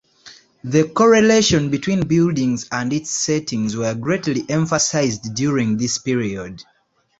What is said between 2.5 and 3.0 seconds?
and